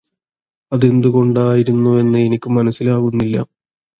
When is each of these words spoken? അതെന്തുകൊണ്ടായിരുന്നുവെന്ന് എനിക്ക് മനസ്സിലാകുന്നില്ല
അതെന്തുകൊണ്ടായിരുന്നുവെന്ന് 0.71 2.19
എനിക്ക് 2.19 2.49
മനസ്സിലാകുന്നില്ല 2.49 3.37